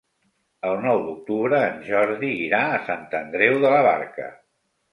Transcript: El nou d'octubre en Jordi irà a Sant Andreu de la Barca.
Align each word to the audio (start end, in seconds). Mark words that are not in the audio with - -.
El 0.69 0.79
nou 0.85 1.01
d'octubre 1.09 1.59
en 1.67 1.77
Jordi 1.91 2.31
irà 2.47 2.63
a 2.73 2.81
Sant 2.89 3.07
Andreu 3.23 3.57
de 3.67 3.75
la 3.77 3.87
Barca. 3.93 4.31